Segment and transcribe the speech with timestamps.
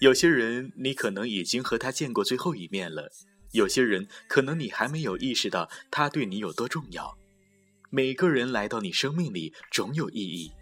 [0.00, 3.04] 有些人，你可能已经和他见过最后一面了；
[3.52, 7.16] 有些人，可能你还没有意识到他对你有多重要。
[7.88, 10.52] 每个人来到你生命里，总有意义，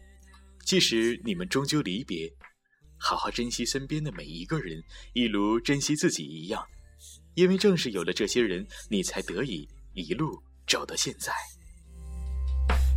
[0.65, 2.33] 即使你们终究离别。
[3.05, 4.81] 好好珍惜身边的每一个人，
[5.13, 6.65] 一如珍惜自己一样，
[7.35, 11.33] 因为正是有了这些人，你才得以一路走到现在。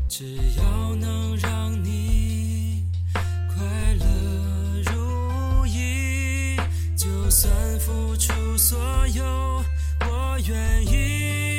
[0.07, 6.55] 只要能让你快乐如意，
[6.95, 9.23] 就算付出所有，
[10.01, 11.54] 我愿意。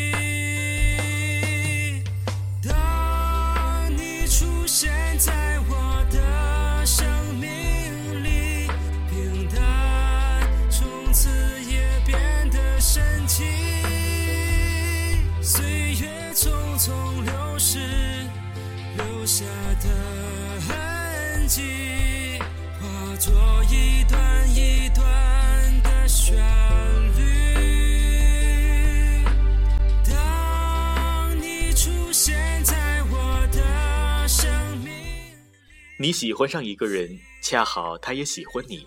[36.06, 38.86] 你喜欢上一个人，恰好他也喜欢你，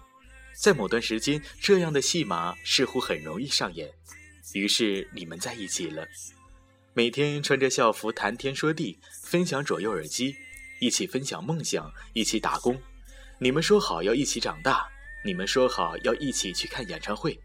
[0.58, 3.90] 在某段时间，这样的戏码似乎很容易上演，
[4.54, 6.08] 于是你们在一起了，
[6.94, 10.34] 每天穿着校服谈天说地，分享左右耳机，
[10.80, 12.82] 一起分享梦想，一起打工，
[13.38, 14.88] 你们说好要一起长大，
[15.26, 17.38] 你们说好要一起去看演唱会，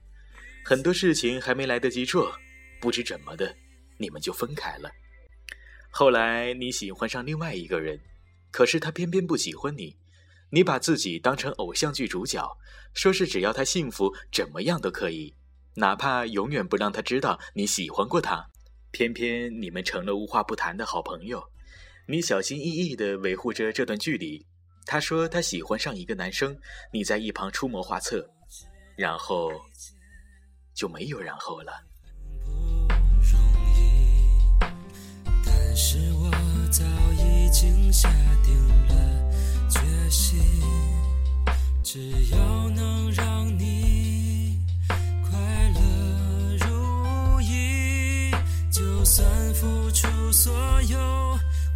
[0.64, 2.33] 很多事情还没来得及做，
[2.81, 3.53] 不知怎么的，
[3.98, 4.88] 你们就分开了。
[5.91, 8.00] 后来你喜欢上另外一个人。
[8.54, 9.97] 可是他偏偏不喜欢你，
[10.53, 12.56] 你把自己当成偶像剧主角，
[12.94, 15.34] 说是只要他幸福怎么样都可以，
[15.75, 18.48] 哪怕永远不让他知道你喜欢过他。
[18.93, 21.43] 偏偏你们成了无话不谈的好朋友，
[22.06, 24.47] 你小心翼翼的维护着这段距离。
[24.87, 26.56] 他说他喜欢上一个男生，
[26.93, 28.31] 你在一旁出谋划策，
[28.97, 29.50] 然后
[30.76, 31.94] 就没有然后了。
[37.54, 38.09] 已经下
[38.44, 38.53] 定
[38.88, 39.31] 了
[39.70, 39.78] 决
[40.10, 40.41] 心，
[41.84, 44.59] 只要能让你
[45.22, 45.38] 快
[45.76, 48.32] 乐如意，
[48.72, 50.53] 就算付出所
[50.88, 50.98] 有，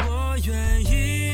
[0.01, 1.28] 我愿意。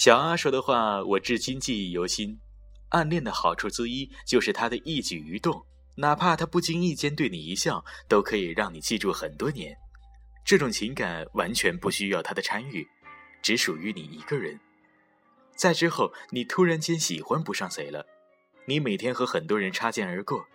[0.00, 2.40] 小阿说的话，我至今记忆犹新。
[2.88, 5.62] 暗恋的好处之一，就是他的一举一动，
[5.96, 9.76] 哪怕他不经意间对你一笑，都可以让你记住很多年。
[10.42, 12.88] 这种情感完全不需要他的参与，
[13.42, 14.58] 只属于你一个人。
[15.54, 18.06] 在之后，你突然间喜欢不上谁了，
[18.64, 20.46] 你每天和很多人擦肩而过，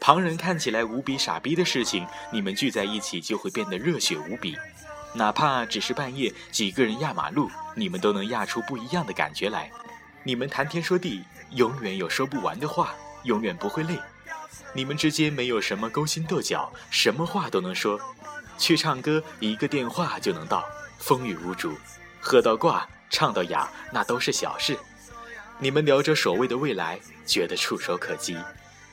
[0.00, 4.56] 旁人看起来无比傻逼的事情，你们聚在一起就会变得热血无比。
[5.14, 9.70] 哪怕只是半夜几个人压马路，你们都能压出不一样的感觉来。
[10.24, 12.94] 你们谈天说地，永远有说不完的话，
[13.24, 13.98] 永远不会累。
[14.72, 18.00] 你们之间没有什么勾心斗角，什么话都能说。
[18.56, 20.64] 去唱歌，一个电话就能到，
[20.98, 21.74] 风雨无阻。
[22.20, 24.78] 喝到挂，唱到哑，那都是小事。
[25.58, 28.34] 你们聊着所谓的未来，觉得触手可及。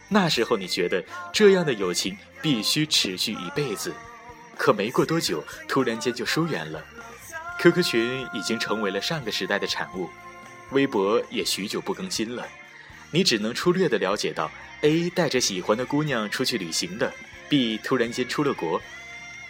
[0.10, 3.94] 那时候你觉得这样的友情必须持续一辈子，
[4.58, 6.84] 可没过多久，突然间就疏远了。
[7.60, 10.10] QQ 群已经成为了上个时代的产物，
[10.72, 12.48] 微博也许久不更新了。
[13.12, 14.50] 你只能粗略地了解到
[14.82, 17.12] ：A 带着喜欢的姑娘出去旅行的
[17.50, 18.82] b 突然间出了国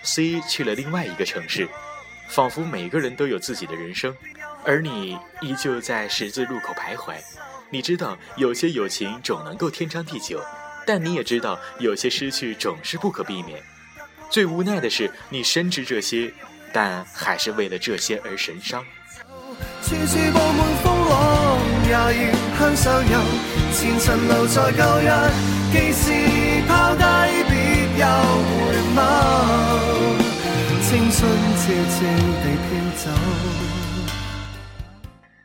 [0.04, 1.68] ，C 去了另外一个城市。
[2.30, 4.13] 仿佛每个人都有自己的人生，
[4.65, 7.15] 而你依旧在十字路口徘徊。
[7.69, 10.39] 你知道有些友情总能够天长地久，
[10.85, 13.61] 但你也知道有些失去总是不可避免。
[14.29, 16.31] 最无奈的是，你深知这些，
[16.71, 18.83] 但还是为了这些而神伤。
[19.81, 20.33] 青春
[31.57, 32.93] 悄悄地飘
[33.51, 33.56] 走。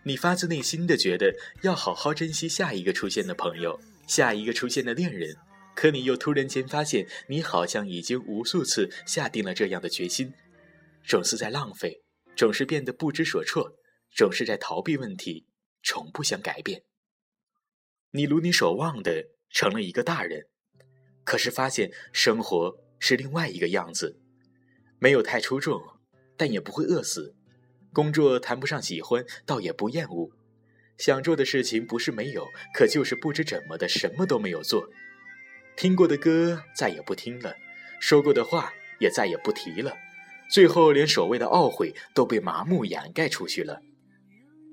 [0.05, 3.79] 你发自内心的觉得要好好珍惜下一个出现的朋友，
[4.09, 5.37] 下一个出现的恋人，
[5.77, 10.33] 可你又突然间发现，你好像已经无数次下定了这样的决心，
[11.07, 12.03] 总是在浪费，
[12.37, 13.77] 总是变得不知所措，
[14.11, 15.47] 总是在逃避问题，
[15.85, 16.83] 从不想改变。
[18.11, 20.47] 你如你所望的成了一个大人，
[21.23, 24.19] 可是发现生活是另外一个样子，
[24.99, 25.81] 没有太出众，
[26.37, 27.37] 但也不会饿死。
[27.93, 30.31] 工作谈不上喜欢，倒也不厌恶。
[30.99, 34.89] 想做的事情不是没有，可就是不知怎么的，什么都没有做。
[35.77, 37.55] 听过的歌再也不听了，
[38.01, 39.97] 说过的话也再也不提了。
[40.51, 43.81] 最后，连所谓的懊悔都被麻木掩盖出去了。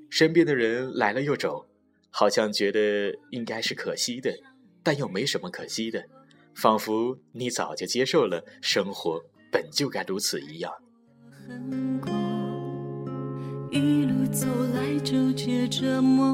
[0.09, 1.67] 身边的人来了又走，
[2.09, 4.33] 好像觉得应该是可惜的，
[4.83, 6.05] 但又没什么可惜的，
[6.55, 10.73] 仿佛你早就接受了，生活本就该如此一样。
[13.71, 16.29] 一路走来，纠结折磨，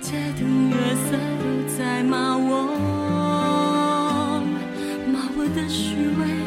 [0.00, 2.72] 街灯月色都在骂我，
[5.12, 6.41] 骂我的虚伪。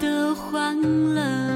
[0.00, 0.80] 的欢
[1.14, 1.50] 乐。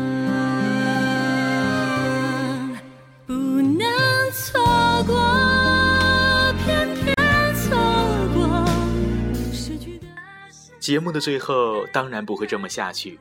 [10.81, 13.19] 节目的最后当然不会这么下去。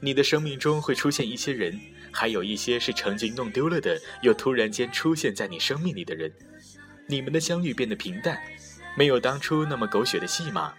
[0.00, 1.78] 你的生命中会出现一些人，
[2.10, 6.32] 还有一些是曾经弄丢了的，又突然间出现在你生命里的人。
[7.06, 8.38] 你们的相遇变得平淡，
[8.96, 10.72] 没有当初那么狗血的戏码。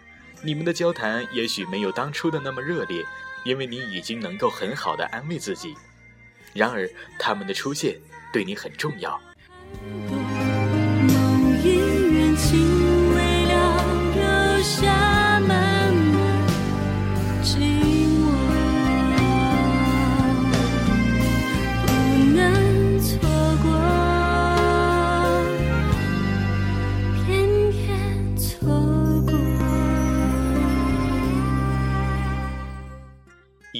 [0.45, 3.01] 你们的交谈也许没有当初的那么热烈，
[3.45, 5.73] 因为你已经能够很好的安慰自己。
[6.53, 7.95] 然而，他们的出现
[8.33, 9.19] 对你很重要。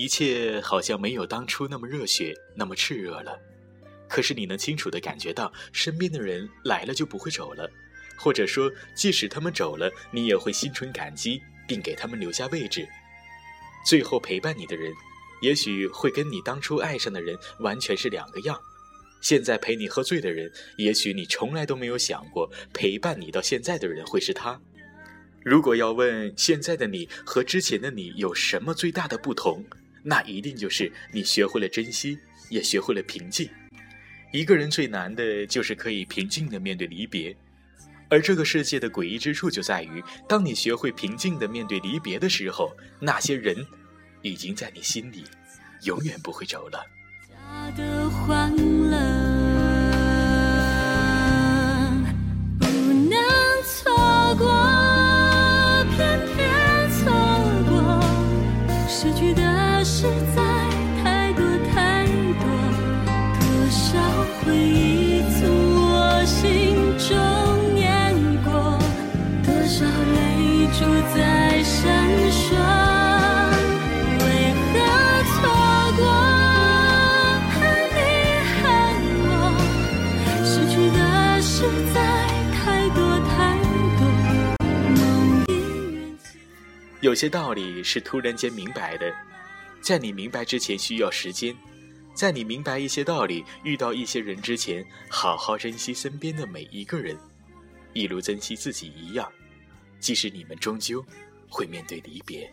[0.03, 3.39] 一切好像没有当初那么热血，那么炽热了。
[4.09, 7.71] 可是你能清楚的感觉到，身边的人来了就不会走了，
[8.17, 12.85] 或者说，即使他们走了，你也会心存感激，并给他们留下位置。
[13.85, 14.91] 最后陪伴你的人，
[15.41, 18.59] 也许会跟你当初爱上的人完全是两个样。
[19.21, 24.59] 现在陪你喝醉的人，也许你从来都没有想过陪伴你到现在的人会是他。
[25.45, 29.63] 如果要问现在的你和之前的你有什么最大的不同？
[30.03, 32.19] 那一定就是你学会了珍惜，
[32.49, 33.49] 也学会了平静。
[34.33, 37.33] 一个人最难的就是可以平静的面对离别，
[38.09, 43.55] 而这个世界的诡异之处就在于，当你学会平静的面对离别的时候，那些人，
[44.21, 45.23] 已经在你心里，
[45.83, 46.83] 永远不会走了。
[87.03, 89.13] 有些道理是突然间明白的，
[89.81, 91.53] 在你明白之前需要时间，
[92.15, 97.17] 在你明白一些道理、遇到一些人之前，好好珍惜身边的每一个人，
[97.91, 99.29] 一如珍惜自己一样，
[99.99, 101.05] 即使你们终究
[101.49, 102.49] 会面对离别。